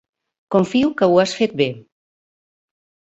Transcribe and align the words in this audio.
Confio 0.55 0.87
que 1.01 1.09
ho 1.11 1.21
has 1.25 1.35
fet 1.41 1.55
bé. 1.63 1.67